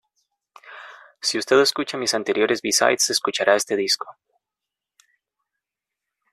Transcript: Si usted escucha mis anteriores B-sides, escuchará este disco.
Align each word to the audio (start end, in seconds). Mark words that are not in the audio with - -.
Si 1.21 1.37
usted 1.37 1.61
escucha 1.61 1.95
mis 1.95 2.15
anteriores 2.15 2.63
B-sides, 2.63 3.11
escuchará 3.11 3.55
este 3.55 3.75
disco. 3.75 4.17